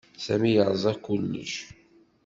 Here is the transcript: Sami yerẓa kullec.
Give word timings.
Sami 0.25 0.49
yerẓa 0.55 0.93
kullec. 1.05 1.53